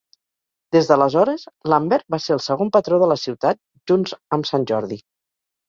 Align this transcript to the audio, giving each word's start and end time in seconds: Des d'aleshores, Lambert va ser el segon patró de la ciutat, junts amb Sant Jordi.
Des 0.75 0.87
d'aleshores, 0.91 1.43
Lambert 1.73 2.07
va 2.17 2.21
ser 2.25 2.35
el 2.37 2.43
segon 2.47 2.73
patró 2.79 3.01
de 3.05 3.13
la 3.13 3.19
ciutat, 3.27 3.63
junts 3.95 4.19
amb 4.39 4.53
Sant 4.55 4.69
Jordi. 4.75 5.03